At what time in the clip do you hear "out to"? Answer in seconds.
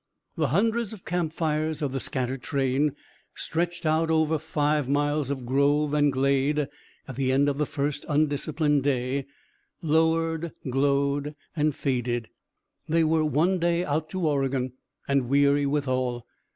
13.85-14.25